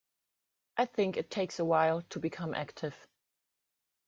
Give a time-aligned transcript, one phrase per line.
[0.77, 2.95] I think it takes a while to become active.